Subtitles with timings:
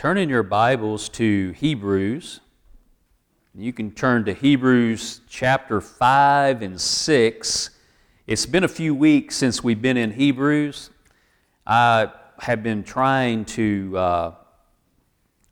[0.00, 2.40] turn in your Bibles to Hebrews.
[3.54, 7.70] You can turn to Hebrews chapter 5 and 6.
[8.26, 10.88] It's been a few weeks since we've been in Hebrews.
[11.66, 14.34] I have been trying to uh,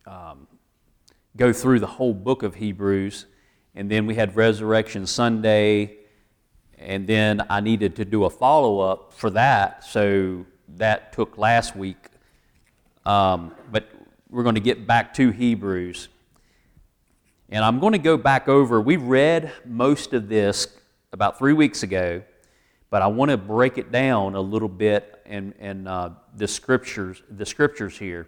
[0.06, 0.46] um,
[1.36, 3.26] go through the whole book of Hebrews,
[3.74, 5.98] and then we had Resurrection Sunday,
[6.78, 10.46] and then I needed to do a follow up for that, so
[10.78, 11.98] that took last week.
[13.04, 13.90] Um, but
[14.30, 16.08] we're going to get back to Hebrews.
[17.48, 20.68] And I'm going to go back over, we read most of this
[21.12, 22.22] about three weeks ago,
[22.90, 27.22] but I want to break it down a little bit and, in uh, the, scriptures,
[27.30, 28.26] the scriptures here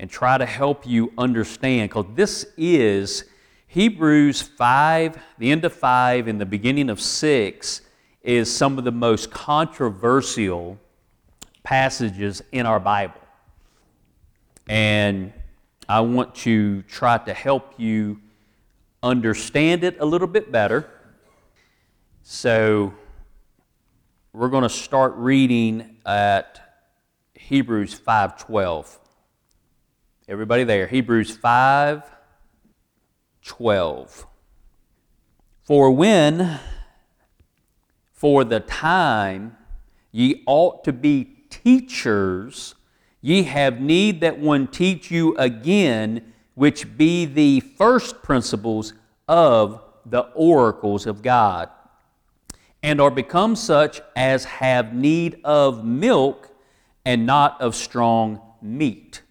[0.00, 3.24] and try to help you understand, because this is
[3.66, 7.82] Hebrews 5, the end of 5 and the beginning of 6
[8.22, 10.78] is some of the most controversial
[11.62, 13.17] passages in our Bible.
[14.68, 15.32] And
[15.88, 18.20] I want to try to help you
[19.02, 20.88] understand it a little bit better.
[22.22, 22.92] So
[24.32, 26.60] we're going to start reading at
[27.34, 28.98] Hebrews 5:12.
[30.28, 32.02] Everybody there, Hebrews 5
[33.42, 34.26] 12.
[35.62, 36.60] For when,
[38.12, 39.56] for the time,
[40.12, 42.74] ye ought to be teachers,
[43.20, 48.92] ye have need that one teach you again, which be the first principles
[49.26, 51.68] of the oracles of God,
[52.82, 56.50] and are become such as have need of milk
[57.04, 59.22] and not of strong meat.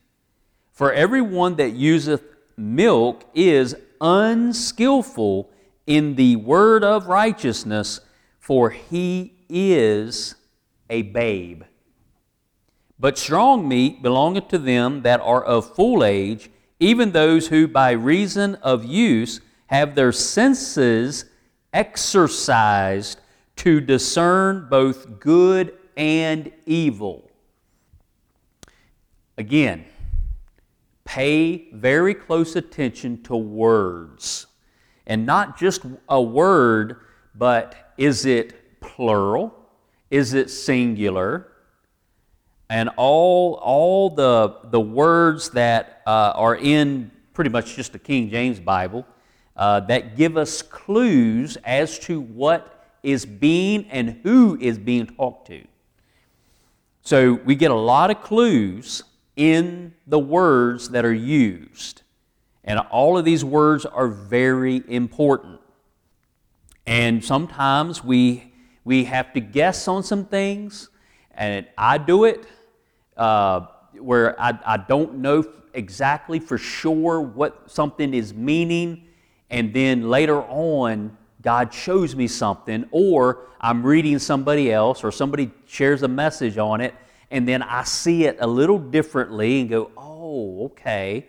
[0.71, 2.23] For everyone that useth
[2.55, 5.49] milk is unskillful
[5.85, 8.01] in the word of righteousness,
[8.39, 10.35] for he is
[10.89, 11.63] a babe.
[12.99, 17.91] But strong meat belongeth to them that are of full age, even those who by
[17.91, 21.25] reason of use have their senses
[21.73, 23.19] exercised
[23.57, 27.29] to discern both good and evil.
[29.37, 29.85] Again,
[31.05, 34.47] pay very close attention to words.
[35.05, 36.97] And not just a word,
[37.35, 39.53] but is it plural?
[40.09, 41.47] Is it singular?
[42.69, 48.29] And all, all the, the words that uh, are in pretty much just the King
[48.29, 49.05] James Bible
[49.55, 55.47] uh, that give us clues as to what is being and who is being talked
[55.47, 55.63] to.
[57.01, 59.03] So we get a lot of clues
[59.37, 62.01] in the words that are used.
[62.63, 65.61] And all of these words are very important.
[66.85, 68.53] And sometimes we,
[68.83, 70.89] we have to guess on some things,
[71.31, 72.45] and I do it
[73.17, 73.67] uh,
[73.99, 79.07] where I, I don't know exactly for sure what something is meaning,
[79.49, 85.51] and then later on, God shows me something, or I'm reading somebody else, or somebody
[85.65, 86.93] shares a message on it,
[87.31, 91.27] and then I see it a little differently and go, oh, okay.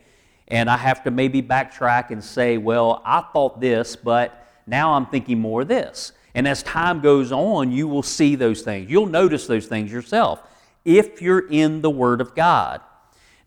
[0.49, 5.07] And I have to maybe backtrack and say, well, I thought this, but now I'm
[5.07, 6.13] thinking more this.
[6.35, 8.91] And as time goes on, you will see those things.
[8.91, 10.43] You'll notice those things yourself
[10.85, 12.81] if you're in the Word of God.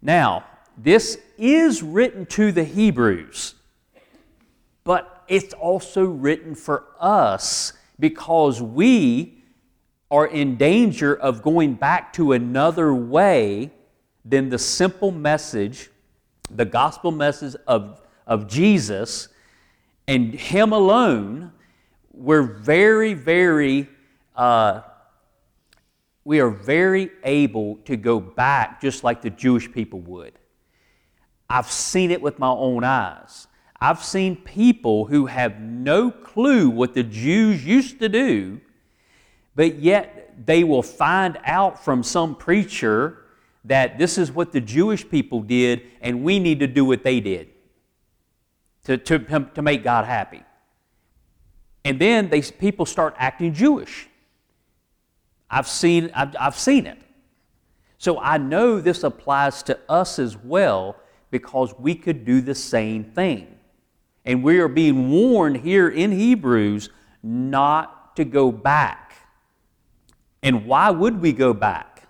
[0.01, 0.45] Now,
[0.77, 3.55] this is written to the Hebrews,
[4.83, 9.43] but it's also written for us because we
[10.09, 13.71] are in danger of going back to another way
[14.25, 15.89] than the simple message,
[16.49, 19.29] the gospel message of, of Jesus
[20.07, 21.51] and Him alone.
[22.11, 23.87] We're very, very,
[24.35, 24.81] uh,
[26.23, 30.33] we are very able to go back just like the Jewish people would.
[31.49, 33.47] I've seen it with my own eyes.
[33.79, 38.61] I've seen people who have no clue what the Jews used to do
[39.55, 43.17] but yet they will find out from some preacher
[43.65, 47.19] that this is what the Jewish people did and we need to do what they
[47.19, 47.49] did
[48.85, 49.19] to, to,
[49.53, 50.43] to make God happy.
[51.83, 54.07] And then they, people start acting Jewish.
[55.51, 56.97] I've seen, I've, I've seen it.
[57.99, 60.95] So I know this applies to us as well
[61.29, 63.59] because we could do the same thing.
[64.25, 66.89] And we are being warned here in Hebrews
[67.21, 69.11] not to go back
[70.43, 72.07] and why would we go back?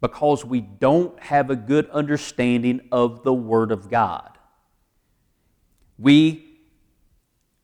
[0.00, 4.38] Because we don't have a good understanding of the Word of God.
[5.98, 6.58] We,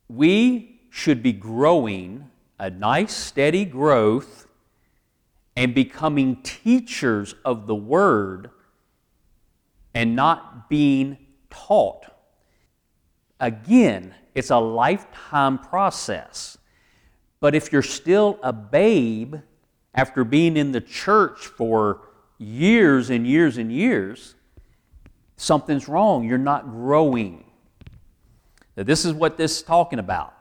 [0.08, 4.46] we should be growing a nice, steady growth
[5.58, 8.48] and becoming teachers of the Word
[9.92, 11.18] and not being
[11.50, 12.04] taught.
[13.40, 16.58] Again, it's a lifetime process.
[17.40, 19.34] But if you're still a babe
[19.96, 22.02] after being in the church for
[22.38, 24.36] years and years and years,
[25.36, 26.28] something's wrong.
[26.28, 27.42] You're not growing.
[28.76, 30.34] Now, this is what this is talking about.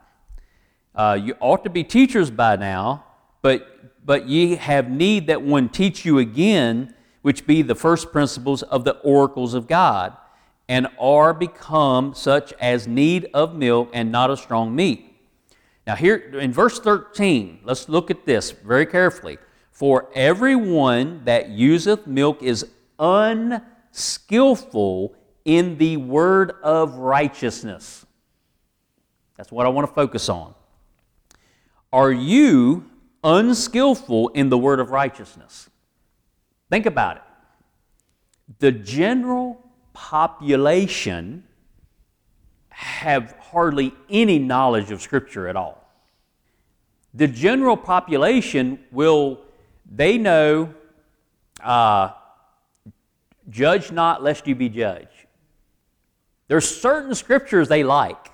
[0.93, 3.03] Uh, you ought to be teachers by now,
[3.41, 3.76] but,
[4.07, 8.85] but ye have need that one teach you again, which be the first principles of
[8.85, 10.15] the oracles of God,
[10.69, 15.13] and are become such as need of milk and not of strong meat.
[15.85, 19.39] Now, here in verse 13, let's look at this very carefully.
[19.71, 22.65] For everyone that useth milk is
[22.97, 23.63] unskillful
[25.43, 28.05] in the word of righteousness.
[29.35, 30.53] That's what I want to focus on.
[31.91, 32.85] Are you
[33.23, 35.69] unskillful in the word of righteousness?
[36.69, 37.23] Think about it.
[38.59, 39.61] The general
[39.93, 41.43] population
[42.69, 45.83] have hardly any knowledge of Scripture at all.
[47.13, 49.39] The general population will
[49.89, 50.73] they know,
[51.63, 52.11] uh,
[53.49, 55.07] judge not lest you be judged.
[56.47, 58.31] There's certain scriptures they like.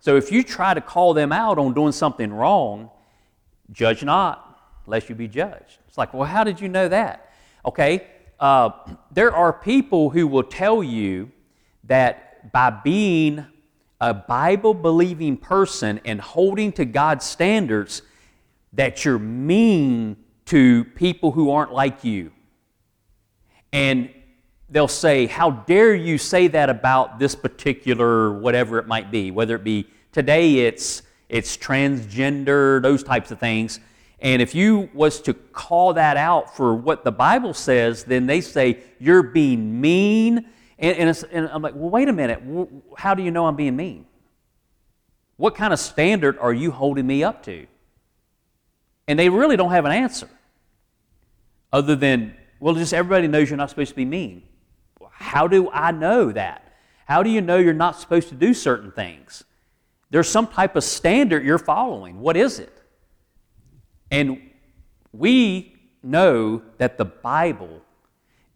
[0.00, 2.90] So if you try to call them out on doing something wrong,
[3.72, 4.50] judge not
[4.86, 5.78] lest you be judged.
[5.88, 7.32] It's like, well, how did you know that?
[7.64, 8.06] Okay,
[8.38, 8.70] uh,
[9.12, 11.30] there are people who will tell you
[11.84, 13.46] that by being
[14.00, 18.02] a Bible believing person and holding to God's standards,
[18.72, 22.32] that you're mean to people who aren't like you.
[23.72, 24.10] And
[24.68, 29.54] they'll say, How dare you say that about this particular whatever it might be, whether
[29.54, 33.80] it be today it's it's transgender, those types of things.
[34.18, 38.40] And if you was to call that out for what the Bible says, then they
[38.40, 40.44] say you're being mean.
[40.78, 42.42] And, and, and I'm like, well, wait a minute.
[42.96, 44.06] How do you know I'm being mean?
[45.36, 47.66] What kind of standard are you holding me up to?
[49.08, 50.28] And they really don't have an answer
[51.72, 54.42] other than, well, just everybody knows you're not supposed to be mean.
[55.10, 56.74] How do I know that?
[57.06, 59.44] How do you know you're not supposed to do certain things?
[60.10, 62.20] There's some type of standard you're following.
[62.20, 62.72] What is it?
[64.10, 64.40] And
[65.12, 67.82] we know that the Bible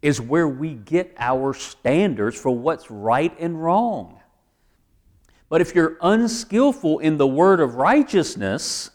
[0.01, 4.19] is where we get our standards for what's right and wrong.
[5.49, 8.91] But if you're unskillful in the word of righteousness,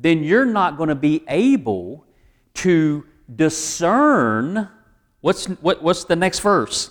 [0.00, 2.04] then you're not going to be able
[2.54, 4.68] to discern
[5.20, 6.90] what's, what, what's the next verse?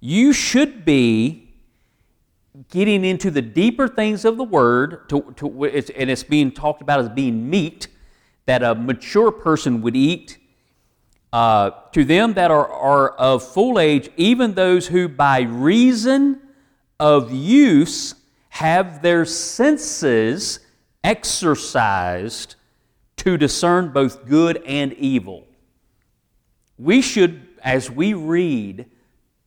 [0.00, 1.51] You should be
[2.68, 6.82] getting into the deeper things of the word, to, to, it's, and it's being talked
[6.82, 7.88] about as being meat
[8.46, 10.38] that a mature person would eat.
[11.32, 16.38] Uh, to them that are, are of full age, even those who by reason
[17.00, 18.14] of use
[18.50, 20.60] have their senses
[21.02, 22.56] exercised
[23.16, 25.46] to discern both good and evil.
[26.76, 28.86] We should, as we read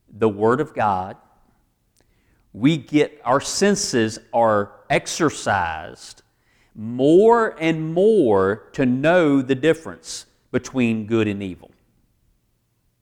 [0.10, 1.18] the Word of God,
[2.56, 6.22] we get our senses are exercised
[6.74, 11.70] more and more to know the difference between good and evil.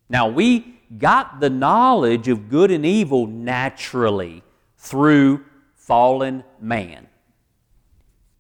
[0.10, 4.42] Now, we got the knowledge of good and evil naturally
[4.78, 7.08] through fallen man.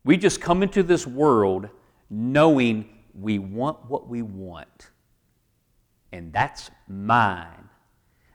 [0.04, 1.70] We just come into this world
[2.10, 4.90] knowing we want what we want
[6.14, 7.70] and that's mine.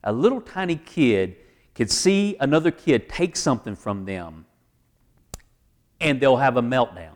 [0.05, 1.37] A little tiny kid
[1.79, 4.45] could see another kid take something from them
[6.01, 7.15] and they'll have a meltdown.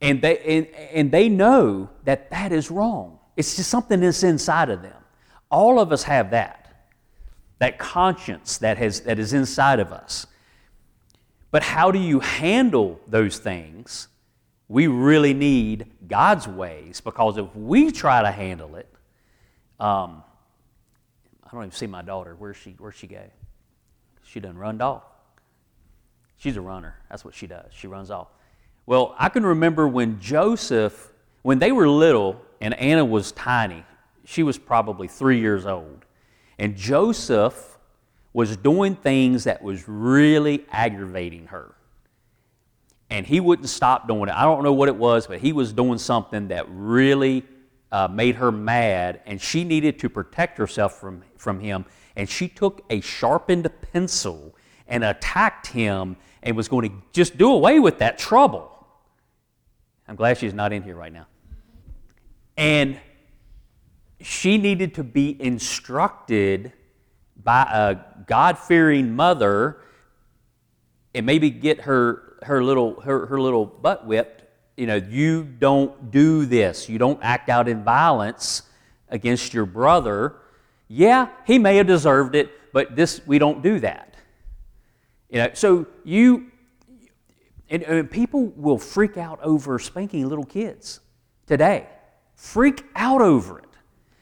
[0.00, 3.18] And they, and, and they know that that is wrong.
[3.36, 5.02] It's just something that's inside of them.
[5.50, 6.86] All of us have that,
[7.58, 10.28] that conscience that, has, that is inside of us.
[11.50, 14.06] But how do you handle those things?
[14.68, 18.88] We really need God's ways because if we try to handle it,
[19.80, 20.22] um,
[21.46, 22.34] I don't even see my daughter.
[22.36, 22.74] Where's she?
[22.78, 23.22] Where's she go?
[24.24, 25.04] She done run off.
[26.38, 26.96] She's a runner.
[27.08, 27.72] That's what she does.
[27.72, 28.28] She runs off.
[28.84, 31.12] Well, I can remember when Joseph,
[31.42, 33.84] when they were little, and Anna was tiny.
[34.24, 36.04] She was probably three years old,
[36.58, 37.78] and Joseph
[38.32, 41.74] was doing things that was really aggravating her.
[43.08, 44.34] And he wouldn't stop doing it.
[44.34, 47.44] I don't know what it was, but he was doing something that really
[47.92, 51.84] uh, made her mad, and she needed to protect herself from, from him.
[52.16, 54.54] And she took a sharpened pencil
[54.88, 58.72] and attacked him and was going to just do away with that trouble.
[60.08, 61.26] I'm glad she's not in here right now.
[62.56, 62.98] And
[64.20, 66.72] she needed to be instructed
[67.42, 69.78] by a God fearing mother
[71.14, 74.44] and maybe get her, her, little, her, her little butt whipped.
[74.76, 76.88] You know, you don't do this.
[76.88, 78.62] You don't act out in violence
[79.08, 80.36] against your brother.
[80.88, 84.14] Yeah, he may have deserved it, but this we don't do that.
[85.30, 86.50] You know, so you
[87.68, 91.00] and, and people will freak out over spanking little kids
[91.46, 91.88] today.
[92.34, 93.64] Freak out over it.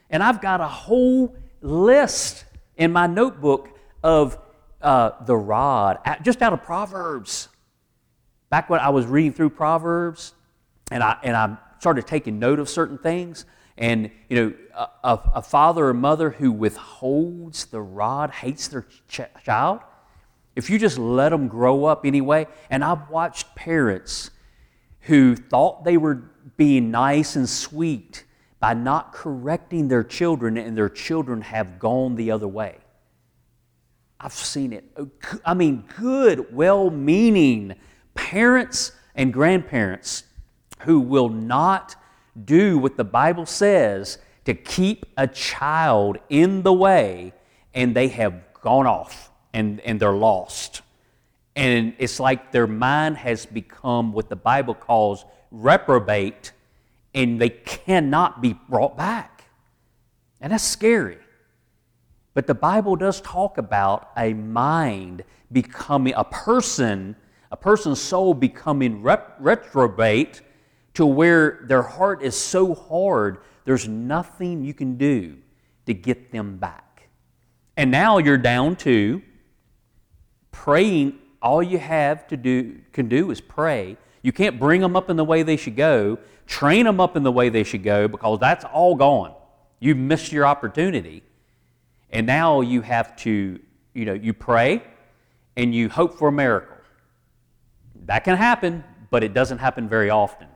[0.09, 2.45] And I've got a whole list
[2.77, 3.69] in my notebook
[4.03, 4.39] of
[4.81, 7.49] uh, the rod, just out of Proverbs.
[8.51, 10.35] Back when I was reading through Proverbs,
[10.91, 13.45] and I, and I started taking note of certain things,
[13.77, 14.55] and you know,
[15.03, 19.81] a, a father or mother who withholds the rod hates their ch- child.
[20.57, 24.31] If you just let them grow up anyway, and I've watched parents
[25.01, 26.23] who thought they were
[26.57, 28.25] being nice and sweet
[28.61, 32.79] by not correcting their children, and their children have gone the other way.
[34.19, 34.85] I've seen it.
[34.97, 35.11] Oh,
[35.45, 37.75] I mean, good, well meaning
[38.15, 40.25] parents and grandparents
[40.85, 41.97] who will not
[42.45, 47.33] do what the Bible says to keep a child in the way,
[47.75, 50.83] and they have gone off and, and they're lost.
[51.57, 56.53] And it's like their mind has become what the Bible calls reprobate,
[57.15, 59.45] and they cannot be brought back.
[60.41, 61.19] And that's scary.
[62.35, 65.23] But the Bible does talk about a mind
[65.53, 67.15] becoming, a person,
[67.53, 70.43] a person's soul becoming rep- reprobate
[70.95, 75.37] to where their heart is so hard, there's nothing you can do
[75.87, 77.09] to get them back.
[77.77, 79.23] And now you're down to
[80.53, 81.19] praying.
[81.43, 83.97] All you have to do can do is pray.
[84.23, 87.23] You can't bring them up in the way they should go, train them up in
[87.23, 89.35] the way they should go, because that's all gone.
[89.81, 91.23] You've missed your opportunity.
[92.11, 93.59] And now you have to,
[93.93, 94.83] you know, you pray
[95.57, 96.77] and you hope for a miracle.
[98.07, 100.49] That can happen, but it doesn't happen very often.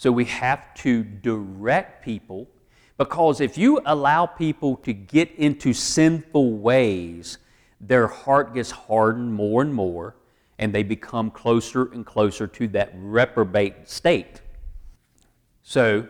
[0.00, 2.48] So we have to direct people
[2.96, 7.36] because if you allow people to get into sinful ways,
[7.82, 10.16] their heart gets hardened more and more,
[10.58, 14.40] and they become closer and closer to that reprobate state.
[15.64, 16.08] So,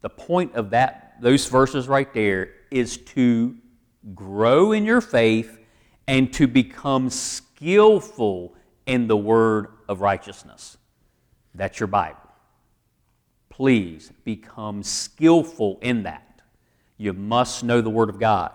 [0.00, 3.54] the point of that, those verses right there, is to
[4.14, 5.58] grow in your faith
[6.08, 8.54] and to become skillful
[8.86, 10.78] in the word of righteousness.
[11.54, 12.21] That's your Bible.
[13.52, 16.40] Please become skillful in that.
[16.96, 18.50] You must know the Word of God.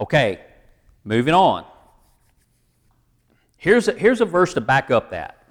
[0.00, 0.40] Okay,
[1.04, 1.64] moving on.
[3.56, 5.44] Here's a, here's a verse to back up that.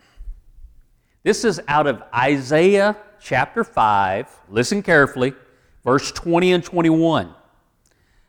[1.24, 4.41] This is out of Isaiah chapter 5.
[4.50, 5.34] Listen carefully,
[5.86, 7.34] verse 20 and 21.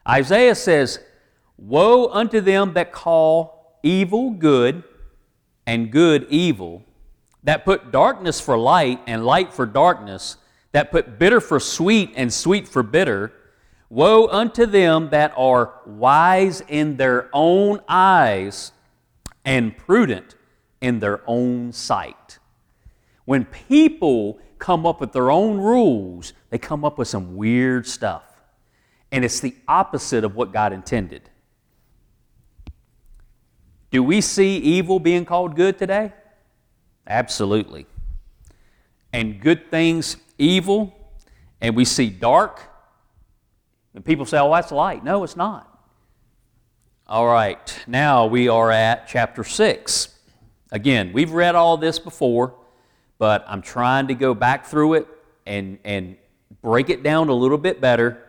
[0.09, 1.01] Isaiah says,
[1.57, 4.85] Woe unto them that call evil good
[5.67, 6.85] and good evil
[7.49, 10.37] that put darkness for light and light for darkness,
[10.73, 13.33] that put bitter for sweet and sweet for bitter.
[13.89, 18.73] Woe unto them that are wise in their own eyes
[19.47, 20.35] and prudent
[20.83, 22.39] in their own sight.
[23.25, 28.25] When people come up with their own rules, they come up with some weird stuff.
[29.11, 31.31] And it's the opposite of what God intended.
[33.91, 36.13] Do we see evil being called good today?
[37.09, 37.87] Absolutely.
[39.13, 40.95] And good things evil,
[41.61, 42.61] and we see dark.
[43.95, 45.03] And people say, oh, that's light.
[45.03, 45.65] No, it's not.
[47.07, 50.09] All right, now we are at chapter 6.
[50.71, 52.55] Again, we've read all this before,
[53.17, 55.09] but I'm trying to go back through it
[55.47, 56.19] and, and
[56.61, 58.23] break it down a little bit better.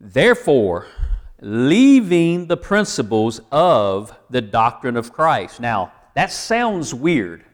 [0.00, 0.88] Therefore,
[1.40, 5.60] leaving the principles of the doctrine of Christ.
[5.60, 7.44] Now, that sounds weird.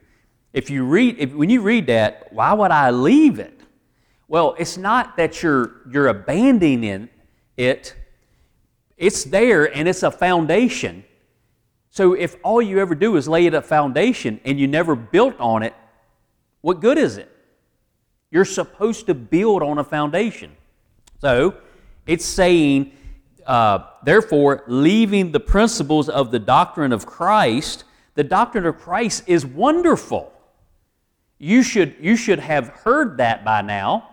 [0.58, 3.60] If you read, if, when you read that, why would I leave it?
[4.26, 7.08] Well, it's not that you're, you're abandoning
[7.56, 7.94] it,
[8.96, 11.04] it's there and it's a foundation.
[11.90, 15.38] So if all you ever do is lay it a foundation and you never built
[15.38, 15.74] on it,
[16.60, 17.30] what good is it?
[18.32, 20.56] You're supposed to build on a foundation.
[21.20, 21.54] So
[22.04, 22.90] it's saying,
[23.46, 27.84] uh, therefore, leaving the principles of the doctrine of Christ,
[28.16, 30.32] the doctrine of Christ is wonderful.
[31.38, 34.10] You should, you should have heard that by now.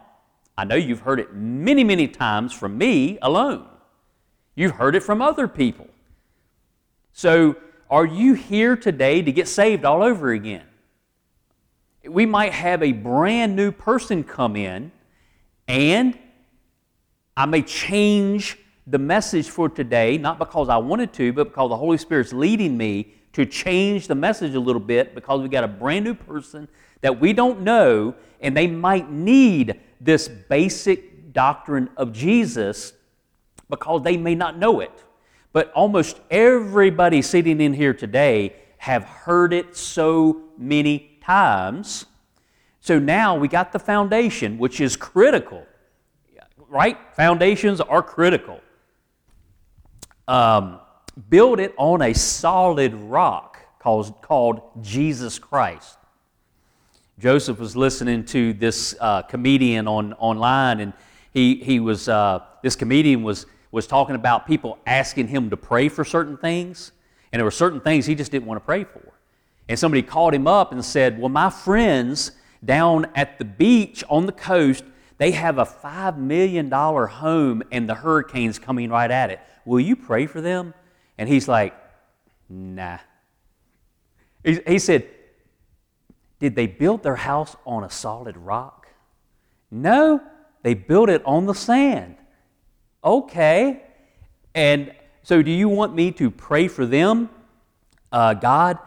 [0.58, 3.68] I know you've heard it many, many times from me alone.
[4.56, 5.88] You've heard it from other people.
[7.12, 7.56] So,
[7.90, 10.64] are you here today to get saved all over again?
[12.08, 14.92] We might have a brand new person come in,
[15.68, 16.18] and
[17.36, 21.78] I may change the message for today, not because I wanted to, but because the
[21.78, 25.68] Holy Spirit's leading me to change the message a little bit because we got a
[25.68, 26.68] brand new person
[27.06, 32.94] that we don't know, and they might need this basic doctrine of Jesus
[33.70, 35.04] because they may not know it.
[35.54, 42.08] But almost everybody sitting in here today have heard it so many times.
[42.80, 45.64] So now we got the foundation, which is critical.
[46.58, 46.98] Right?
[47.14, 48.62] Foundations are critical.
[50.28, 50.80] Um,
[51.30, 56.00] build it on a solid rock called, called Jesus Christ.
[57.18, 60.92] Joseph was listening to this uh, comedian on online, and
[61.32, 65.88] he, he was, uh, this comedian was, was talking about people asking him to pray
[65.88, 66.92] for certain things,
[67.32, 69.14] and there were certain things he just didn't want to pray for.
[69.70, 74.26] And somebody called him up and said, Well, my friends down at the beach on
[74.26, 74.84] the coast,
[75.18, 79.40] they have a $5 million home, and the hurricane's coming right at it.
[79.64, 80.74] Will you pray for them?
[81.18, 81.74] And he's like,
[82.50, 82.98] Nah.
[84.44, 85.08] He, he said,
[86.46, 88.88] did they build their house on a solid rock?
[89.72, 90.22] No,
[90.62, 92.18] they built it on the sand.
[93.04, 93.82] Okay.
[94.54, 97.32] And so, do you want me to pray for them?
[98.12, 98.78] Uh, God,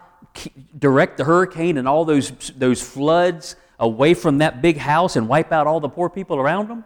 [0.78, 5.50] direct the hurricane and all those, those floods away from that big house and wipe
[5.50, 6.84] out all the poor people around them?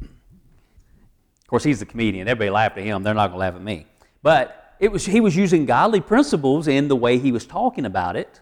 [0.00, 2.28] Of course, he's the comedian.
[2.28, 3.02] Everybody laughed at him.
[3.02, 3.86] They're not going to laugh at me.
[4.22, 8.16] But it was, he was using godly principles in the way he was talking about
[8.16, 8.40] it.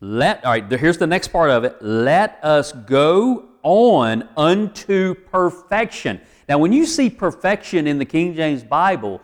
[0.00, 1.82] Let, all right, here's the next part of it.
[1.82, 6.22] Let us go on unto perfection.
[6.48, 9.20] Now, when you see perfection in the King James Bible,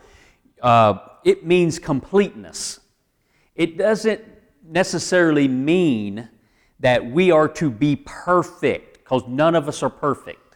[0.61, 2.81] uh, it means completeness.
[3.57, 4.21] It doesn't
[4.63, 6.29] necessarily mean
[6.81, 10.48] that we are to be perfect, because none of us are perfect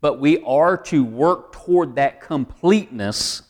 [0.00, 3.42] but we are to work toward that completeness,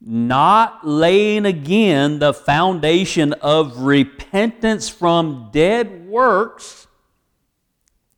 [0.00, 6.86] not laying again the foundation of repentance from dead works.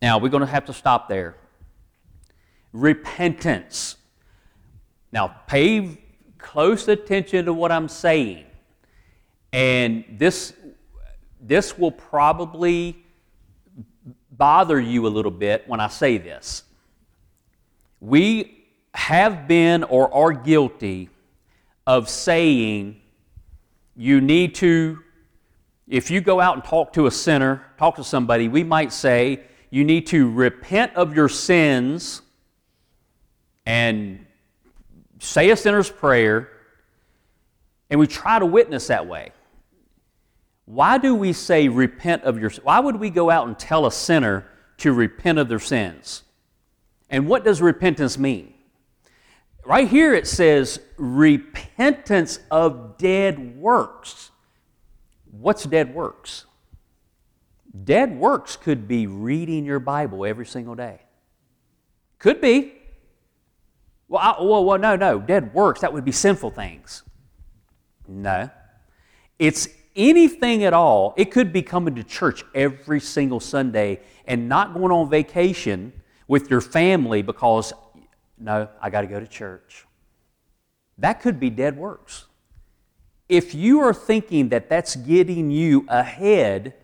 [0.00, 1.36] Now, we're going to have to stop there.
[2.72, 3.96] Repentance.
[5.12, 5.98] Now, pay
[6.38, 8.46] close attention to what I'm saying.
[9.52, 10.52] And this,
[11.40, 13.04] this will probably
[14.30, 16.62] bother you a little bit when I say this
[18.00, 21.10] we have been or are guilty
[21.86, 23.00] of saying
[23.96, 24.98] you need to,
[25.86, 29.42] if you go out and talk to a sinner, talk to somebody, we might say
[29.70, 32.22] you need to repent of your sins
[33.66, 34.24] and
[35.18, 36.48] say a sinner's prayer,
[37.90, 39.32] and we try to witness that way.
[40.64, 43.92] Why do we say repent of your why would we go out and tell a
[43.92, 44.46] sinner
[44.78, 46.22] to repent of their sins?
[47.10, 48.54] And what does repentance mean?
[49.66, 54.30] Right here it says repentance of dead works.
[55.30, 56.46] What's dead works?
[57.84, 61.00] Dead works could be reading your Bible every single day.
[62.18, 62.72] Could be.
[64.08, 65.20] Well, I, well, well, no, no.
[65.20, 67.02] Dead works, that would be sinful things.
[68.08, 68.50] No.
[69.38, 71.14] It's anything at all.
[71.16, 75.92] It could be coming to church every single Sunday and not going on vacation
[76.30, 77.72] with your family because,
[78.38, 79.84] no, I got to go to church.
[80.96, 82.26] That could be dead works.
[83.28, 86.74] If you are thinking that that's getting you ahead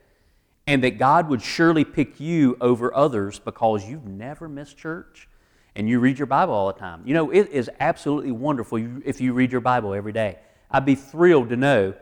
[0.66, 5.28] and that God would surely pick you over others because you've never missed church
[5.76, 9.20] and you read your Bible all the time, you know, it is absolutely wonderful if
[9.20, 10.40] you read your Bible every day.
[10.72, 11.94] I'd be thrilled to know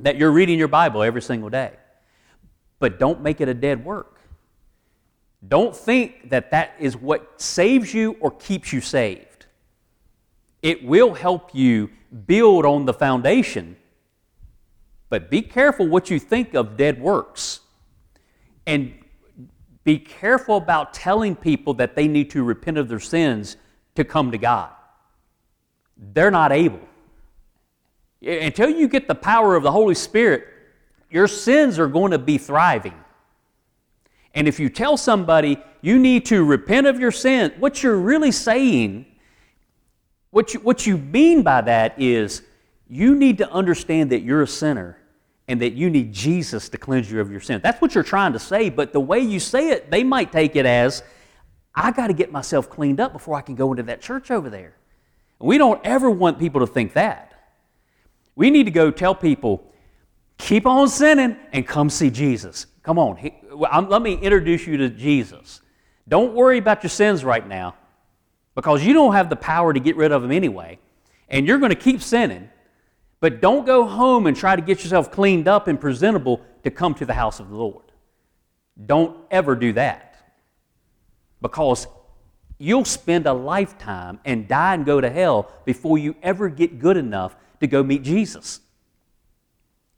[0.00, 1.72] that you're reading your Bible every single day.
[2.78, 4.13] But don't make it a dead work.
[5.48, 9.46] Don't think that that is what saves you or keeps you saved.
[10.62, 11.90] It will help you
[12.26, 13.76] build on the foundation,
[15.10, 17.60] but be careful what you think of dead works.
[18.66, 18.94] And
[19.82, 23.58] be careful about telling people that they need to repent of their sins
[23.96, 24.70] to come to God.
[25.96, 26.80] They're not able.
[28.22, 30.48] Until you get the power of the Holy Spirit,
[31.10, 32.94] your sins are going to be thriving.
[34.34, 38.32] And if you tell somebody you need to repent of your sin, what you're really
[38.32, 39.06] saying,
[40.30, 42.42] what you, what you mean by that is
[42.88, 44.98] you need to understand that you're a sinner
[45.46, 47.60] and that you need Jesus to cleanse you of your sin.
[47.62, 50.56] That's what you're trying to say, but the way you say it, they might take
[50.56, 51.02] it as,
[51.74, 54.48] I got to get myself cleaned up before I can go into that church over
[54.48, 54.74] there.
[55.38, 57.32] We don't ever want people to think that.
[58.36, 59.72] We need to go tell people,
[60.38, 62.66] keep on sinning and come see Jesus.
[62.84, 65.60] Come on, he, let me introduce you to Jesus.
[66.06, 67.74] Don't worry about your sins right now
[68.54, 70.78] because you don't have the power to get rid of them anyway.
[71.28, 72.50] And you're going to keep sinning.
[73.20, 76.94] But don't go home and try to get yourself cleaned up and presentable to come
[76.96, 77.84] to the house of the Lord.
[78.84, 80.16] Don't ever do that
[81.40, 81.86] because
[82.58, 86.98] you'll spend a lifetime and die and go to hell before you ever get good
[86.98, 88.60] enough to go meet Jesus.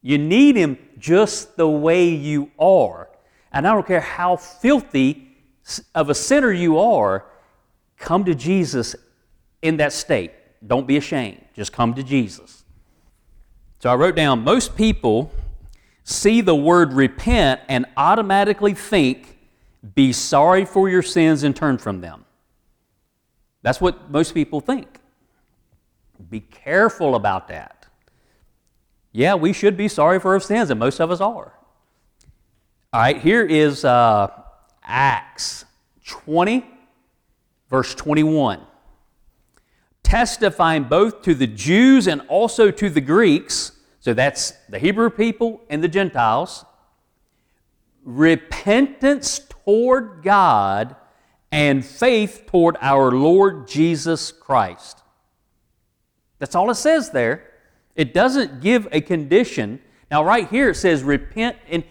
[0.03, 3.09] You need Him just the way you are.
[3.53, 5.29] And I don't care how filthy
[5.95, 7.25] of a sinner you are,
[7.99, 8.95] come to Jesus
[9.63, 10.33] in that state.
[10.67, 11.45] Don't be ashamed.
[11.55, 12.65] Just come to Jesus.
[13.81, 15.33] So I wrote down most people
[16.05, 19.37] see the word repent and automatically think,
[19.95, 22.25] be sorry for your sins and turn from them.
[23.63, 25.01] That's what most people think.
[26.31, 27.76] Be careful about that.
[29.17, 31.55] Yeah, we should be sorry for our sins, and most of us are.
[32.93, 34.29] All right, here is uh,
[34.85, 35.65] Acts
[36.05, 36.67] 20,
[37.71, 38.61] verse 21.
[40.03, 45.63] Testifying both to the Jews and also to the Greeks, so that's the Hebrew people
[45.71, 46.67] and the Gentiles,
[48.05, 50.95] repentance toward God
[51.51, 55.01] and faith toward our Lord Jesus Christ.
[56.39, 57.46] That's all it says there.
[57.97, 59.81] It doesn't give a condition.
[60.11, 61.83] Now, right here it says repent, and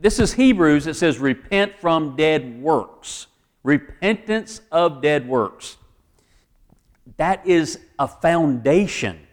[0.00, 3.26] this is Hebrews, it says repent from dead works.
[3.64, 5.76] Repentance of dead works.
[7.16, 9.26] That is a foundation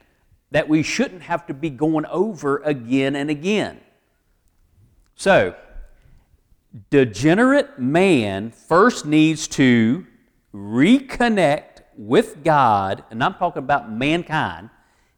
[0.51, 3.79] that we shouldn't have to be going over again and again.
[5.15, 5.55] So,
[6.89, 10.05] degenerate man first needs to
[10.53, 14.69] reconnect with God, and I'm talking about mankind,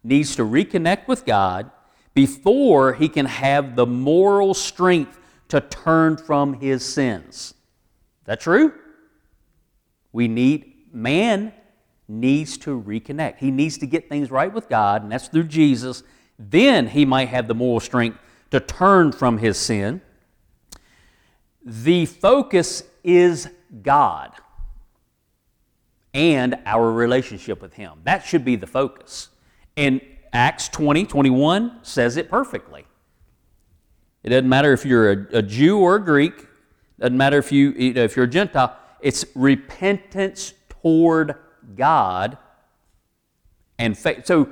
[0.07, 1.71] needs to reconnect with God
[2.13, 7.35] before he can have the moral strength to turn from his sins.
[7.35, 7.53] Is
[8.25, 8.73] that true?
[10.11, 11.53] We need, man
[12.07, 13.37] needs to reconnect.
[13.37, 16.03] He needs to get things right with God, and that's through Jesus.
[16.39, 18.17] Then he might have the moral strength
[18.51, 20.01] to turn from his sin
[21.67, 23.49] the focus is
[23.83, 24.31] God
[26.13, 27.99] and our relationship with Him.
[28.05, 29.27] That should be the focus.
[29.77, 30.01] And
[30.33, 32.85] Acts 20, 21 says it perfectly.
[34.23, 36.47] It doesn't matter if you're a, a Jew or a Greek,
[36.99, 41.35] doesn't matter if, you, you know, if you're a Gentile, it's repentance toward
[41.75, 42.37] God
[43.77, 44.25] and faith.
[44.25, 44.49] So,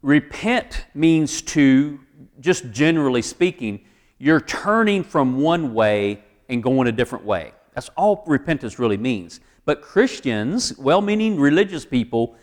[0.00, 2.00] repent means to,
[2.40, 3.84] just generally speaking,
[4.18, 7.52] you're turning from one way and going a different way.
[7.74, 9.40] That's all repentance really means.
[9.64, 12.36] But Christians, well meaning religious people,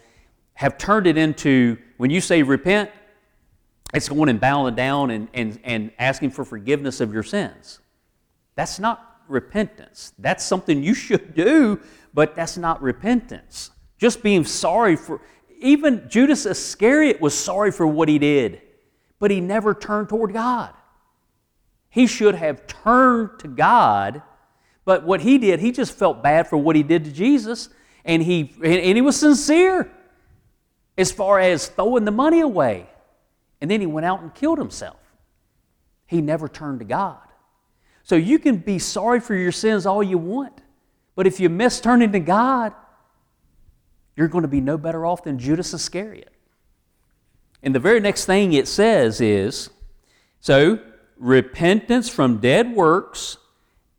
[0.59, 2.91] have turned it into when you say repent,
[3.93, 7.79] it's going and bowing down and, and, and asking for forgiveness of your sins.
[8.55, 10.11] That's not repentance.
[10.19, 11.79] That's something you should do,
[12.13, 13.71] but that's not repentance.
[13.97, 15.21] Just being sorry for,
[15.61, 18.61] even Judas Iscariot was sorry for what he did,
[19.17, 20.73] but he never turned toward God.
[21.87, 24.23] He should have turned to God,
[24.83, 27.69] but what he did, he just felt bad for what he did to Jesus,
[28.03, 29.89] and he, and he was sincere
[30.99, 32.85] as far as throwing the money away.
[33.61, 34.99] And then he went out and killed himself.
[36.05, 37.19] He never turned to God.
[38.03, 40.61] So you can be sorry for your sins all you want,
[41.15, 42.73] but if you miss turning to God,
[44.15, 46.33] you're going to be no better off than Judas Iscariot.
[47.63, 49.69] And the very next thing it says is
[50.39, 50.79] so
[51.17, 53.37] repentance from dead works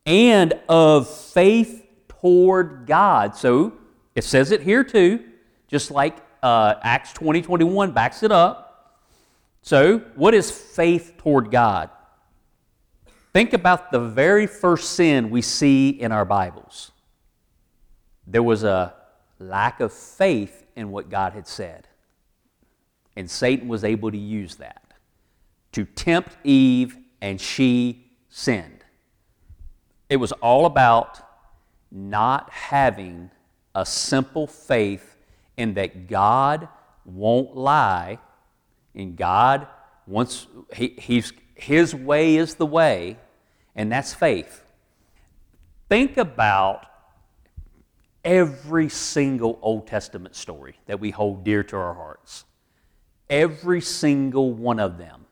[0.05, 3.35] and of faith toward God.
[3.35, 3.73] So
[4.13, 5.23] it says it here too,
[5.67, 8.99] just like uh, Acts 20 21 backs it up.
[9.61, 11.89] So, what is faith toward God?
[13.33, 16.91] Think about the very first sin we see in our Bibles.
[18.27, 18.93] There was a
[19.39, 21.87] lack of faith in what God had said.
[23.15, 24.81] And Satan was able to use that
[25.73, 28.83] to tempt Eve and she sinned.
[30.09, 31.21] It was all about
[31.91, 33.31] not having
[33.73, 35.10] a simple faith
[35.61, 36.67] in that God
[37.05, 38.19] won't lie,
[38.95, 39.67] and God
[40.07, 43.17] wants, he, he's, His way is the way,
[43.75, 44.63] and that's faith.
[45.87, 46.85] Think about
[48.23, 52.45] every single Old Testament story that we hold dear to our hearts.
[53.29, 55.25] Every single one of them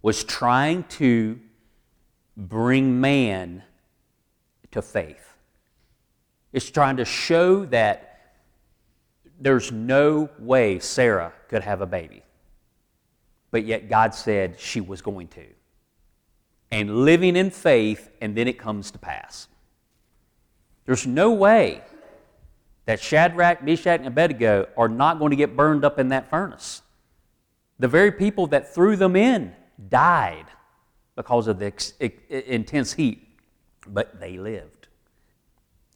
[0.00, 1.38] was trying to
[2.36, 3.62] bring man
[4.72, 5.34] to faith.
[6.52, 8.11] It's trying to show that
[9.40, 12.22] there's no way Sarah could have a baby.
[13.50, 15.44] But yet God said she was going to.
[16.72, 19.46] and living in faith, and then it comes to pass.
[20.86, 21.82] There's no way
[22.86, 26.82] that Shadrach, Meshach, and Abednego are not going to get burned up in that furnace.
[27.78, 29.54] The very people that threw them in
[29.88, 30.46] died
[31.14, 33.38] because of the ex- intense heat,
[33.86, 34.81] but they lived.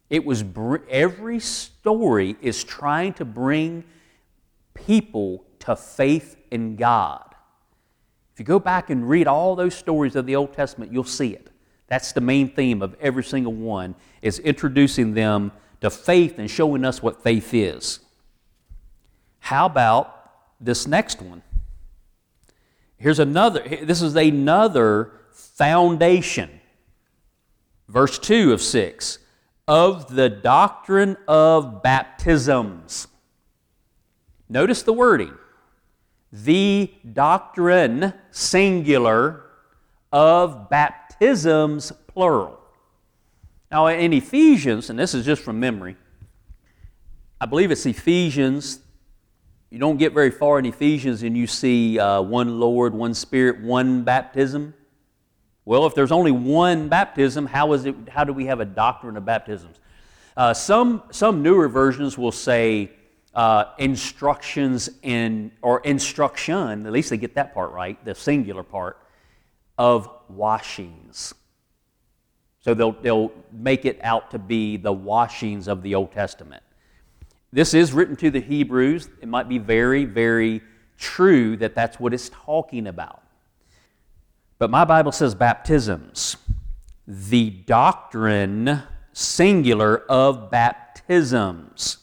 [0.08, 3.84] It was br- every story is trying to bring
[4.74, 7.34] people to faith in God.
[8.32, 11.30] If you go back and read all those stories of the Old Testament, you'll see
[11.30, 11.50] it.
[11.88, 16.84] That's the main theme of every single one is introducing them to faith and showing
[16.84, 18.00] us what faith is.
[19.38, 21.42] How about this next one?
[22.98, 26.60] Here's another this is another foundation.
[27.88, 29.18] Verse 2 of 6
[29.68, 33.08] of the doctrine of baptisms.
[34.48, 35.34] Notice the wording.
[36.32, 39.44] The doctrine, singular,
[40.12, 42.58] of baptisms, plural.
[43.70, 45.96] Now, in Ephesians, and this is just from memory,
[47.40, 48.80] I believe it's Ephesians.
[49.70, 53.60] You don't get very far in Ephesians and you see uh, one Lord, one Spirit,
[53.60, 54.74] one baptism.
[55.66, 59.16] Well, if there's only one baptism, how, is it, how do we have a doctrine
[59.16, 59.80] of baptisms?
[60.36, 62.92] Uh, some, some newer versions will say
[63.34, 68.98] uh, instructions in, or instruction, at least they get that part right, the singular part,
[69.76, 71.34] of washings.
[72.60, 76.62] So they'll, they'll make it out to be the washings of the Old Testament.
[77.52, 79.08] This is written to the Hebrews.
[79.20, 80.62] It might be very, very
[80.96, 83.24] true that that's what it's talking about.
[84.58, 86.36] But my Bible says baptisms,
[87.06, 91.98] the doctrine, singular, of baptisms.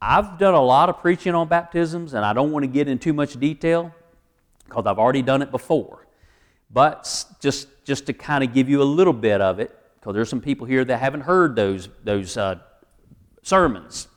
[0.00, 2.98] I've done a lot of preaching on baptisms, and I don't want to get in
[2.98, 3.92] too much detail
[4.64, 6.06] because I've already done it before.
[6.70, 10.28] But just, just to kind of give you a little bit of it, because there's
[10.28, 12.60] some people here that haven't heard those, those uh,
[13.42, 14.08] sermons.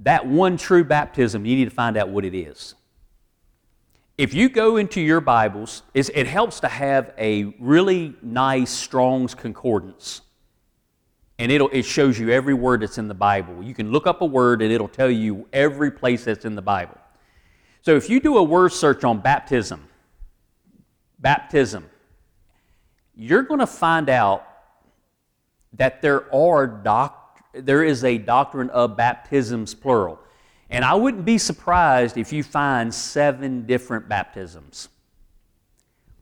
[0.00, 2.74] That one true baptism, you need to find out what it is.
[4.22, 10.20] If you go into your Bibles, it helps to have a really nice Strong's Concordance.
[11.40, 13.64] And it'll, it shows you every word that's in the Bible.
[13.64, 16.62] You can look up a word and it'll tell you every place that's in the
[16.62, 16.98] Bible.
[17.80, 19.88] So if you do a word search on baptism,
[21.18, 21.90] baptism,
[23.16, 24.46] you're going to find out
[25.72, 30.20] that there are doc- there is a doctrine of baptisms plural.
[30.72, 34.88] And I wouldn't be surprised if you find seven different baptisms.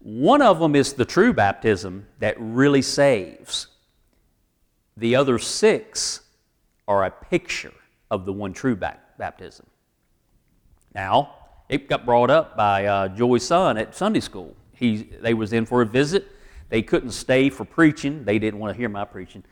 [0.01, 3.69] One of them is the true baptism that really saves.
[4.97, 6.23] The other six
[6.89, 7.73] are a picture
[8.11, 9.67] of the one true baptism.
[10.97, 11.37] Now,
[11.69, 14.57] it got brought up by uh, Joy's son at Sunday school.
[14.73, 16.27] He, they was in for a visit.
[16.71, 18.25] They couldn't stay for preaching.
[18.25, 19.45] They didn't want to hear my preaching.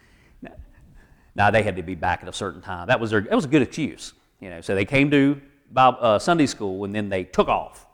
[1.37, 2.89] Now, they had to be back at a certain time.
[2.89, 4.13] That was, their, that was a good excuse.
[4.41, 7.87] You know, so they came to Bible, uh, Sunday school and then they took off.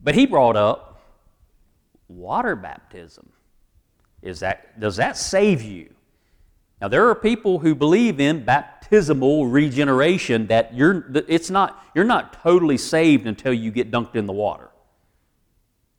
[0.00, 1.02] But he brought up
[2.08, 3.30] water baptism.
[4.22, 5.90] Is that, does that save you?
[6.80, 12.32] Now, there are people who believe in baptismal regeneration that you're, it's not, you're not
[12.32, 14.70] totally saved until you get dunked in the water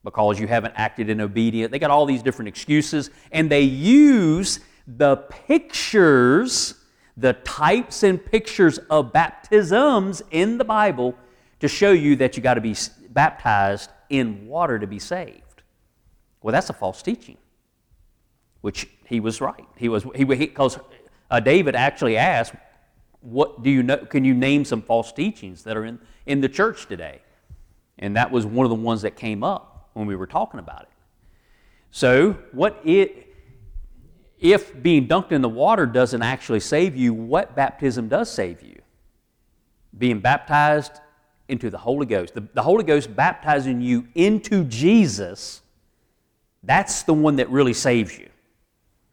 [0.04, 1.72] because you haven't acted in obedience.
[1.72, 6.76] They got all these different excuses, and they use the pictures
[7.20, 11.16] the types and pictures of baptisms in the Bible
[11.60, 12.76] to show you that you got to be
[13.10, 15.64] baptized in water to be saved.
[16.42, 17.38] Well, that's a false teaching,
[18.62, 19.66] which he was right.
[19.76, 20.80] He was he because
[21.30, 22.54] uh, David actually asked,
[23.20, 23.98] "What do you know?
[23.98, 27.22] Can you name some false teachings that are in in the church today?"
[27.98, 30.84] And that was one of the ones that came up when we were talking about
[30.84, 30.90] it.
[31.92, 33.29] So, what it
[34.40, 38.82] if being dunked in the water doesn't actually save you, what baptism does save you?
[39.98, 40.94] Being baptized
[41.50, 42.34] into the Holy Ghost.
[42.36, 45.62] The, the, Holy Ghost baptizing you into Jesus,
[46.64, 48.30] that's the one that really saves you.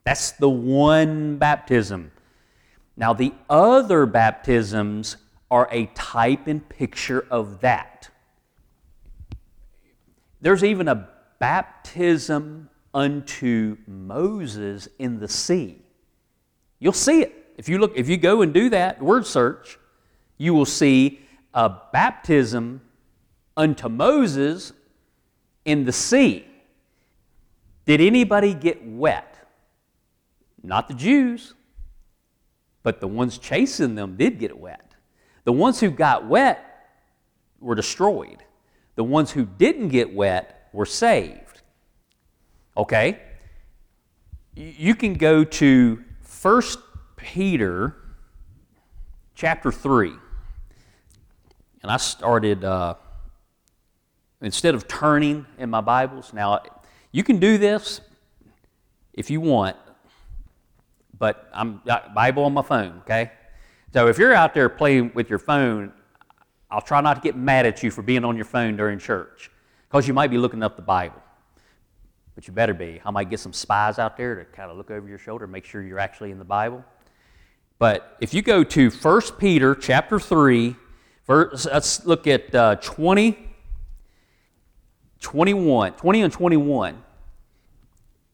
[0.05, 2.12] That's the one baptism.
[2.97, 5.17] Now, the other baptisms
[5.51, 8.11] are a type and picture of that.
[10.41, 11.09] There's even a
[11.39, 15.83] baptism unto Moses in the sea.
[16.79, 17.53] You'll see it.
[17.59, 19.79] If you look, if you go and do that word search,
[20.39, 21.21] you will see
[21.53, 22.81] a baptism
[23.55, 24.73] unto Moses
[25.67, 26.47] in the sea.
[27.85, 29.37] Did anybody get wet?
[30.63, 31.53] Not the Jews,
[32.83, 34.95] but the ones chasing them did get wet.
[35.45, 36.65] The ones who got wet
[37.61, 38.43] were destroyed.
[38.95, 41.46] The ones who didn't get wet were saved.
[42.77, 43.19] Okay?
[44.55, 46.05] You can go to
[46.43, 46.62] 1
[47.17, 47.95] Peter
[49.35, 50.12] chapter 3.
[51.83, 52.95] And I started, uh,
[54.41, 56.62] instead of turning in my Bibles, now
[57.12, 58.01] you can do this
[59.12, 59.77] if you want,
[61.19, 63.33] but I'm got Bible on my phone, okay?
[63.93, 65.93] So if you're out there playing with your phone,
[66.71, 69.51] I'll try not to get mad at you for being on your phone during church
[69.89, 71.23] because you might be looking up the Bible.
[72.37, 73.01] But you better be.
[73.05, 75.64] I might get some spies out there to kind of look over your shoulder, make
[75.64, 76.85] sure you're actually in the Bible.
[77.79, 80.77] But if you go to 1 Peter chapter 3,
[81.27, 83.38] verse, let's look at uh, 20,
[85.20, 87.03] 21, 20 and 21.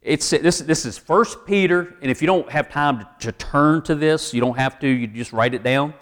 [0.03, 3.83] It's, this, this is 1 Peter, and if you don't have time to, to turn
[3.83, 5.95] to this, you don't have to, you just write it down,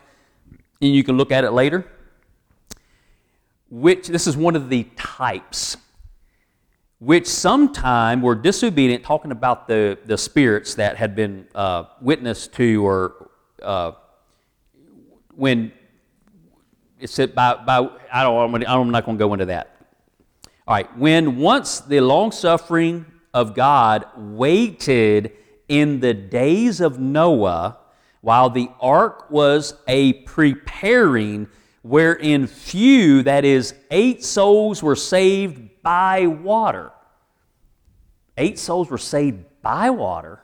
[0.81, 1.87] and you can look at it later.
[3.71, 5.77] Which, this is one of the types,
[7.01, 12.87] which sometime were disobedient, talking about the, the spirits that had been uh, witnessed to,
[12.87, 13.31] or
[13.63, 13.93] uh,
[15.35, 15.73] when
[16.99, 19.77] it said by, by I don't, I'm not going to go into that.
[20.69, 25.33] All right, when once the long suffering of God waited
[25.69, 27.79] in the days of Noah
[28.21, 31.49] while the ark was a preparing,
[31.81, 36.93] wherein few, that is, eight souls were saved by water.
[38.37, 40.41] Eight souls were saved by water.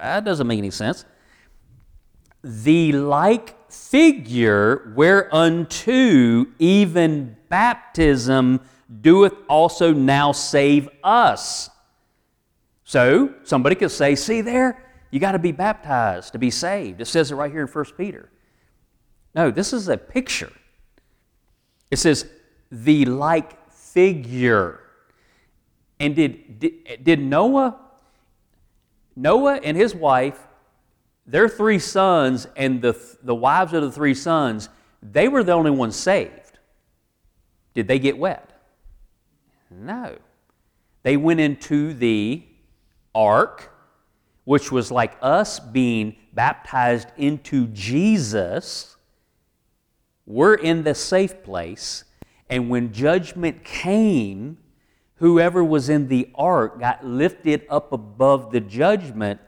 [0.00, 1.04] That doesn't make any sense.
[2.42, 8.60] The like figure whereunto even baptism
[9.00, 11.70] doeth also now save us
[12.88, 17.02] so somebody could say, see there, you got to be baptized to be saved.
[17.02, 18.30] It says it right here in 1 Peter.
[19.34, 20.50] No, this is a picture.
[21.90, 22.30] It says,
[22.72, 23.57] the like
[23.98, 24.78] figure.
[25.98, 27.76] And did, did, did Noah,
[29.16, 30.38] Noah and his wife,
[31.26, 34.68] their three sons, and the, the wives of the three sons,
[35.02, 36.60] they were the only ones saved.
[37.74, 38.48] Did they get wet?
[39.68, 40.16] No.
[41.02, 42.44] They went into the
[43.16, 43.72] ark,
[44.44, 48.96] which was like us being baptized into Jesus,
[50.24, 52.04] we're in the safe place.
[52.50, 54.58] And when judgment came,
[55.16, 59.40] whoever was in the ark got lifted up above the judgment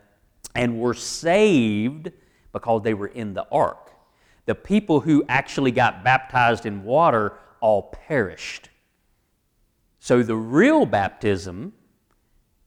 [0.55, 2.11] and were saved
[2.53, 3.93] because they were in the ark.
[4.47, 8.69] The people who actually got baptized in water all perished.
[10.01, 11.75] So the real baptism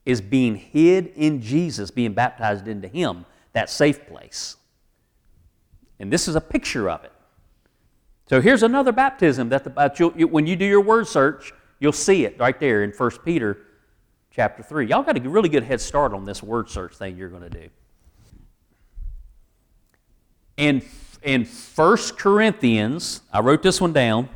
[0.06, 4.58] is being hid in Jesus, being baptized into Him, that safe place.
[6.00, 7.12] And this is a picture of it.
[8.28, 12.40] So here's another baptism that the, when you do your word search, you'll see it
[12.40, 13.58] right there in 1 Peter
[14.32, 14.88] chapter 3.
[14.88, 17.50] Y'all got a really good head start on this word search thing you're going to
[17.50, 17.70] do.
[20.56, 20.82] In,
[21.22, 24.30] in 1 Corinthians, I wrote this one down.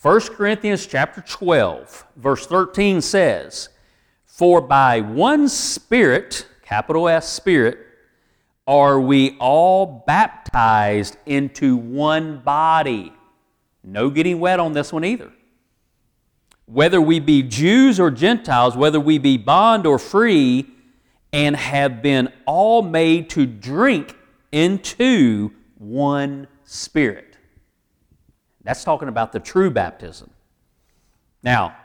[0.00, 3.70] 1 Corinthians chapter 12, verse 13 says,
[4.26, 7.83] for by one Spirit, capital S Spirit,
[8.66, 13.12] are we all baptized into one body.
[13.82, 15.30] No getting wet on this one either.
[16.66, 20.66] Whether we be Jews or Gentiles, whether we be bond or free,
[21.32, 24.16] and have been all made to drink
[24.52, 27.36] into one Spirit.
[28.62, 30.30] That's talking about the true baptism.
[31.42, 31.76] Now,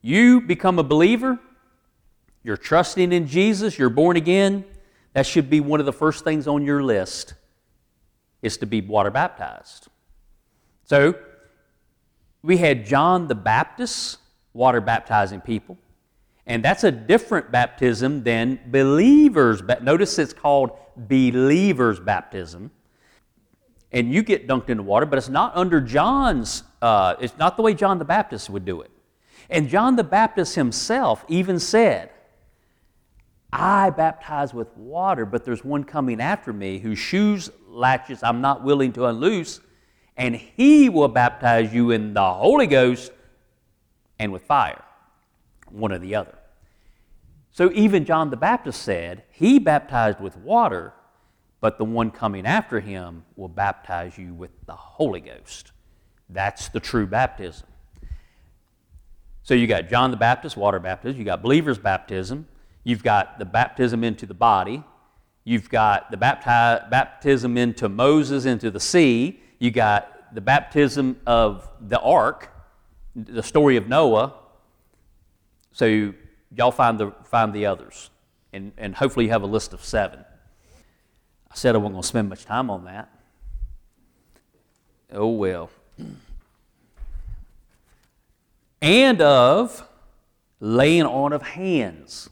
[0.00, 1.38] you become a believer,
[2.42, 4.64] you're trusting in Jesus, you're born again,
[5.12, 7.34] that should be one of the first things on your list
[8.40, 9.88] is to be water baptized.
[10.84, 11.14] So,
[12.42, 14.18] we had John the Baptist
[14.52, 15.78] water baptizing people,
[16.46, 19.62] and that's a different baptism than believers.
[19.62, 22.70] But Notice it's called believers baptism.
[23.92, 27.56] And you get dunked in the water, but it's not under John's, uh, it's not
[27.56, 28.90] the way John the Baptist would do it.
[29.50, 32.10] And John the Baptist himself even said,
[33.52, 38.64] I baptize with water, but there's one coming after me whose shoes latches I'm not
[38.64, 39.60] willing to unloose,
[40.16, 43.12] and he will baptize you in the Holy Ghost
[44.18, 44.82] and with fire,
[45.70, 46.38] one or the other.
[47.50, 50.94] So even John the Baptist said, He baptized with water,
[51.60, 55.72] but the one coming after him will baptize you with the Holy Ghost.
[56.30, 57.66] That's the true baptism.
[59.42, 61.18] So you got John the Baptist, water baptism.
[61.18, 62.48] You got believers' baptism.
[62.84, 64.82] You've got the baptism into the body.
[65.44, 69.40] You've got the bapti- baptism into Moses into the sea.
[69.58, 72.50] You got the baptism of the ark,
[73.14, 74.34] the story of Noah.
[75.72, 76.12] So
[76.54, 78.10] y'all find the, find the others,
[78.52, 80.24] and, and hopefully you have a list of seven.
[81.50, 83.10] I said I wasn't going to spend much time on that.
[85.12, 85.70] Oh well.
[88.80, 89.86] And of
[90.60, 92.30] laying on of hands.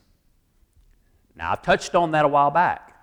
[1.41, 2.95] Now, I've touched on that a while back.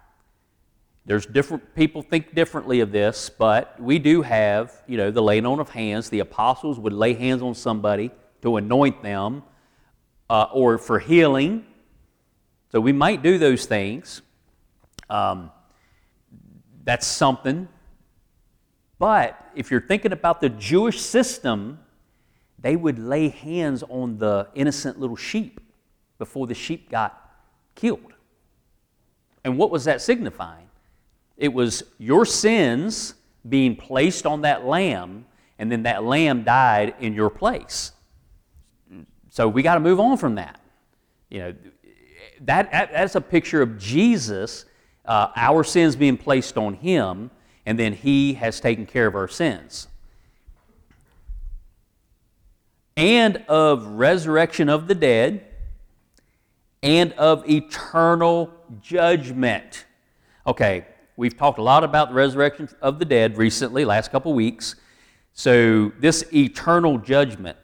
[1.08, 5.48] There's different people think differently of this, but we do have, you know, the laying
[5.48, 6.12] on of hands.
[6.12, 8.12] The apostles would lay hands on somebody
[8.44, 9.42] to anoint them
[10.30, 11.66] uh, or for healing.
[12.72, 14.22] So we might do those things.
[15.10, 15.50] Um,
[16.84, 17.68] that's something.
[19.00, 21.80] But if you're thinking about the Jewish system,
[22.60, 25.60] they would lay hands on the innocent little sheep
[26.20, 27.20] before the sheep got
[27.74, 28.14] killed.
[29.48, 30.68] And what was that signifying?
[31.38, 33.14] It was your sins
[33.48, 35.26] being placed on that lamb,
[35.58, 37.94] and then that lamb died in your place.
[39.30, 40.60] So we got to move on from that.
[41.30, 41.56] You know,
[42.42, 44.66] that, that's a picture of Jesus,
[45.06, 47.32] uh, our sins being placed on him,
[47.66, 49.88] and then he has taken care of our sins.
[52.98, 55.46] And of resurrection of the dead,
[56.84, 59.86] and of eternal judgment.
[60.46, 60.86] Okay,
[61.18, 64.76] We've talked a lot about the resurrection of the dead recently, last couple weeks.
[65.34, 67.58] So this eternal judgment.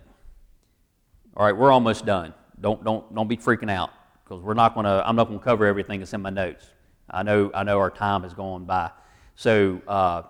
[1.37, 2.33] All right, we're almost done.
[2.59, 3.91] Don't don't don't be freaking out
[4.23, 5.07] because we're not going to.
[5.07, 6.65] I'm not going to cover everything that's in my notes.
[7.11, 8.89] I know I know our time has gone by.
[9.35, 10.23] So uh,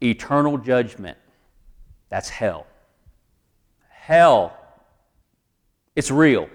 [0.00, 1.18] eternal judgment.
[2.10, 2.66] That's hell.
[3.90, 4.56] Hell.
[5.96, 6.48] It's real.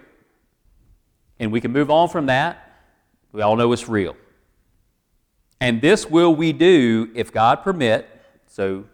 [1.37, 2.62] And we can move on from that.
[3.33, 4.15] We all know it's real.
[5.59, 8.07] And this will we do if God permit.
[8.47, 8.85] So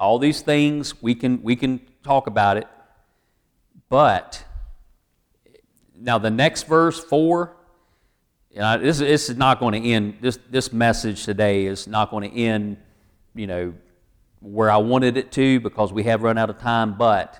[0.00, 2.66] all these things we can we can talk about it.
[3.88, 4.44] But
[5.94, 7.56] now the next verse four.
[8.50, 10.18] You know, this, this is not going to end.
[10.20, 12.78] This this message today is not going to end.
[13.34, 13.74] You know
[14.40, 16.96] where I wanted it to because we have run out of time.
[16.96, 17.38] But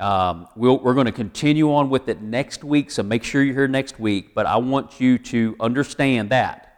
[0.00, 2.90] um, we we are going to continue on with it next week.
[2.90, 4.34] So make sure you're here next week.
[4.34, 6.70] But I want you to understand that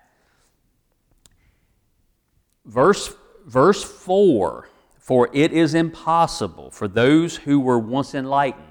[2.65, 3.15] Verse,
[3.47, 4.69] verse 4
[4.99, 8.67] For it is impossible for those who were once enlightened.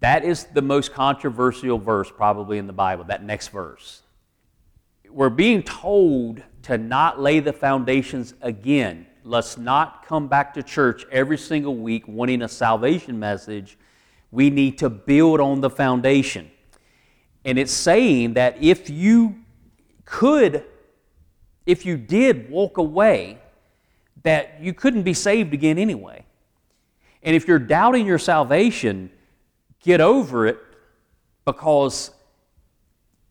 [0.00, 4.02] That is the most controversial verse probably in the Bible, that next verse.
[5.08, 9.06] We're being told to not lay the foundations again.
[9.24, 13.78] Let's not come back to church every single week wanting a salvation message.
[14.30, 16.50] We need to build on the foundation.
[17.44, 19.36] And it's saying that if you
[20.04, 20.64] could
[21.66, 23.38] if you did walk away,
[24.22, 26.24] that you couldn't be saved again anyway.
[27.22, 29.10] And if you're doubting your salvation,
[29.80, 30.58] get over it
[31.44, 32.10] because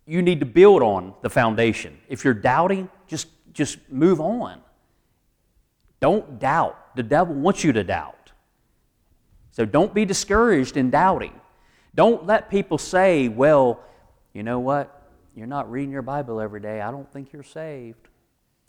[0.05, 1.99] you need to build on the foundation.
[2.09, 4.61] If you're doubting, just, just move on.
[6.03, 6.97] Don't doubt.
[6.97, 8.33] The devil wants you to doubt.
[9.51, 11.31] So don't be discouraged in doubting.
[11.95, 13.79] Don't let people say, well,
[14.33, 15.01] you know what?
[15.33, 16.81] You're not reading your Bible every day.
[16.81, 18.09] I don't think you're saved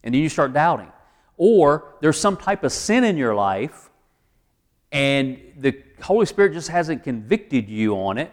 [0.05, 0.93] and then you start doubting.
[1.37, 3.91] Or there's some type of sin in your life,
[4.93, 8.31] and the Holy Spirit just hasn't convicted you on it.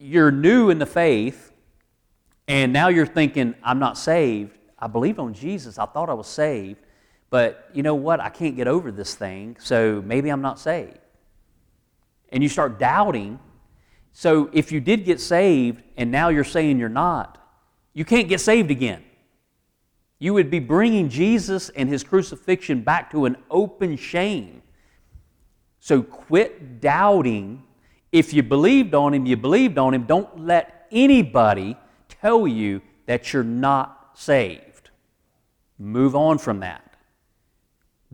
[0.00, 1.52] You're new in the faith,
[2.48, 4.58] and now you're thinking, I'm not saved.
[4.76, 5.78] I believed on Jesus.
[5.78, 6.80] I thought I was saved.
[7.30, 8.20] But you know what?
[8.20, 10.98] I can't get over this thing, so maybe I'm not saved.
[12.30, 13.38] And you start doubting.
[14.12, 17.38] So if you did get saved and now you're saying you're not,
[17.94, 19.04] you can't get saved again.
[20.18, 24.62] You would be bringing Jesus and his crucifixion back to an open shame.
[25.78, 27.62] So quit doubting.
[28.12, 30.04] If you believed on him, you believed on him.
[30.04, 31.76] Don't let anybody
[32.08, 34.90] tell you that you're not saved.
[35.78, 36.89] Move on from that.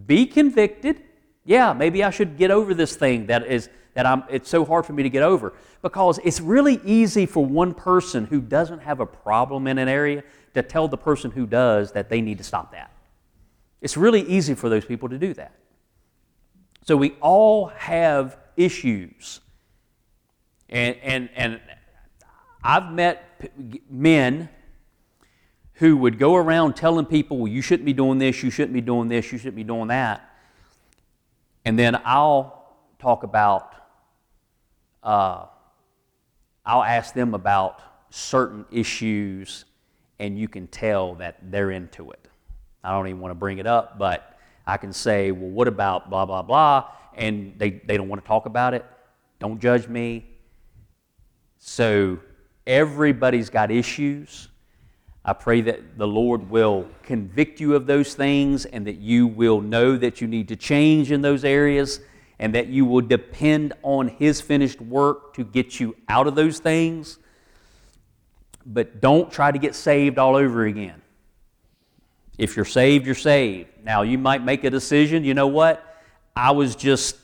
[0.04, 1.02] Be convicted.
[1.44, 4.84] Yeah, maybe I should get over this thing that is that I'm it's so hard
[4.84, 9.00] for me to get over because it's really easy for one person who doesn't have
[9.00, 10.22] a problem in an area
[10.54, 12.90] to tell the person who does that they need to stop that.
[13.80, 15.52] It's really easy for those people to do that.
[16.86, 19.40] So we all have issues.
[20.68, 21.60] And, and, and
[22.62, 23.40] I've met
[23.90, 24.48] men
[25.76, 28.80] who would go around telling people, well, you shouldn't be doing this, you shouldn't be
[28.80, 30.30] doing this, you shouldn't be doing that.
[31.64, 33.74] And then I'll talk about,
[35.02, 35.46] uh,
[36.64, 39.66] I'll ask them about certain issues
[40.18, 42.26] and you can tell that they're into it.
[42.82, 46.08] I don't even want to bring it up, but I can say, well, what about
[46.08, 46.90] blah, blah, blah?
[47.14, 48.84] And they, they don't want to talk about it.
[49.40, 50.24] Don't judge me.
[51.58, 52.18] So
[52.66, 54.48] everybody's got issues.
[55.28, 59.60] I pray that the Lord will convict you of those things and that you will
[59.60, 61.98] know that you need to change in those areas
[62.38, 66.60] and that you will depend on His finished work to get you out of those
[66.60, 67.18] things.
[68.64, 71.02] But don't try to get saved all over again.
[72.38, 73.70] If you're saved, you're saved.
[73.82, 75.82] Now, you might make a decision, you know what?
[76.36, 77.16] I was just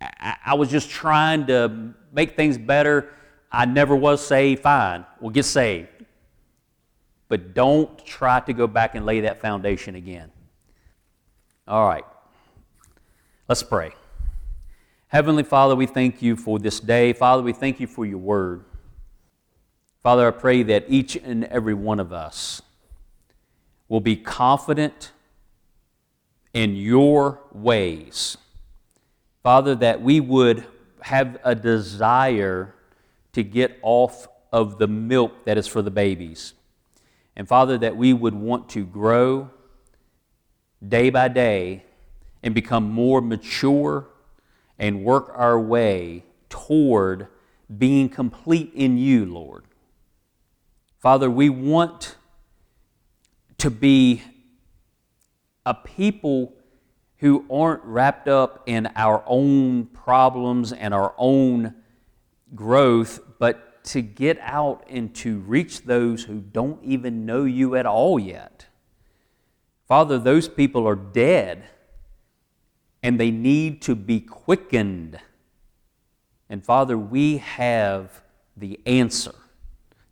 [0.00, 3.12] I was just trying to make things better.
[3.50, 4.62] I never was saved.
[4.62, 5.06] Fine.
[5.20, 5.88] Well, get saved.
[7.28, 10.30] But don't try to go back and lay that foundation again.
[11.66, 12.04] All right.
[13.48, 13.92] Let's pray.
[15.08, 17.12] Heavenly Father, we thank you for this day.
[17.12, 18.64] Father, we thank you for your word.
[20.02, 22.62] Father, I pray that each and every one of us
[23.88, 25.12] will be confident
[26.52, 28.36] in your ways.
[29.42, 30.66] Father, that we would
[31.00, 32.74] have a desire
[33.32, 36.54] to get off of the milk that is for the babies.
[37.38, 39.50] And Father, that we would want to grow
[40.86, 41.84] day by day
[42.42, 44.08] and become more mature
[44.76, 47.28] and work our way toward
[47.78, 49.64] being complete in you, Lord.
[50.98, 52.16] Father, we want
[53.58, 54.22] to be
[55.64, 56.54] a people
[57.18, 61.74] who aren't wrapped up in our own problems and our own
[62.56, 67.86] growth, but to get out and to reach those who don't even know you at
[67.86, 68.66] all yet.
[69.86, 71.64] Father, those people are dead
[73.02, 75.18] and they need to be quickened.
[76.50, 78.22] And Father, we have
[78.56, 79.34] the answer.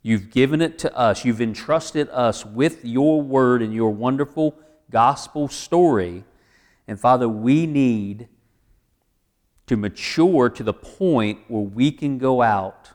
[0.01, 1.25] You've given it to us.
[1.25, 4.57] You've entrusted us with your word and your wonderful
[4.89, 6.23] gospel story.
[6.87, 8.29] And Father, we need
[9.67, 12.91] to mature to the point where we can go out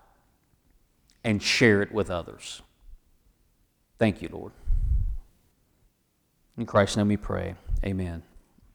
[1.24, 2.62] and share it with others.
[3.98, 4.52] Thank you, Lord.
[6.56, 7.54] In Christ's name we pray.
[7.84, 8.22] Amen.